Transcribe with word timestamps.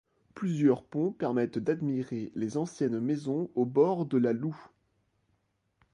Plusieurs 0.33 0.81
ponts 0.83 1.11
permettent 1.11 1.59
d'admirer 1.59 2.31
les 2.33 2.57
anciennes 2.57 2.99
maisons 2.99 3.51
au 3.53 3.65
bord 3.67 4.07
de 4.07 4.17
la 4.17 4.33
Loue. 4.33 4.59